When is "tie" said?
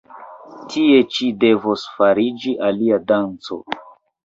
0.71-1.01